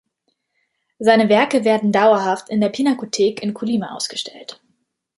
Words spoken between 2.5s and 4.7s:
der Pinakothek in Colima ausgestellt.